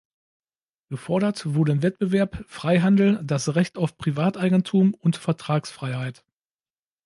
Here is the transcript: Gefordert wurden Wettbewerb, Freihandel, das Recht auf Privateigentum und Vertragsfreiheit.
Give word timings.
Gefordert 0.89 1.53
wurden 1.53 1.83
Wettbewerb, 1.83 2.43
Freihandel, 2.47 3.19
das 3.23 3.53
Recht 3.53 3.77
auf 3.77 3.99
Privateigentum 3.99 4.95
und 4.95 5.15
Vertragsfreiheit. 5.15 6.23